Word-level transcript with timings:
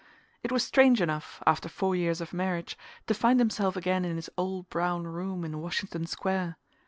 It 0.41 0.51
was 0.51 0.63
strange 0.63 0.99
enough, 0.99 1.43
after 1.45 1.69
four 1.69 1.95
years 1.95 2.21
of 2.21 2.33
marriage, 2.33 2.75
to 3.05 3.13
find 3.13 3.37
himself 3.39 3.75
again 3.75 4.03
in 4.03 4.15
his 4.15 4.31
old 4.35 4.67
brown 4.67 5.03
room 5.05 5.45
in 5.45 5.61
Washington 5.61 6.07
Square. 6.07 6.57